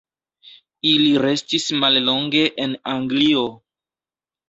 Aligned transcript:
Ili 0.91 1.11
restis 1.27 1.69
mallonge 1.83 2.45
en 2.67 2.77
Anglio. 2.97 3.49